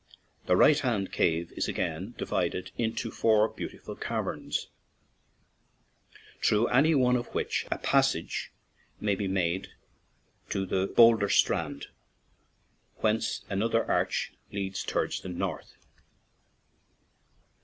[0.47, 4.65] The right hand cave is again divided into four beautiful caverns,
[6.43, 8.51] through any one of which a passage
[8.99, 9.69] may be made
[10.49, 11.85] to the bowlder strand,
[13.01, 15.75] whence another arch leads towards the north.